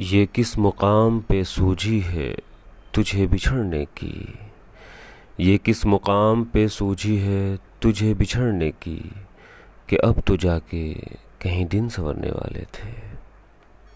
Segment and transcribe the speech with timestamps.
[0.00, 2.36] ये किस मुकाम पे सूझी है
[2.94, 4.38] तुझे बिछड़ने की?
[5.40, 9.12] ये किस मुकाम पे सूझी है तुझे बिछड़ने की
[9.88, 10.94] कि अब तो जाके
[11.42, 13.09] कहीं दिन संवरने वाले थे?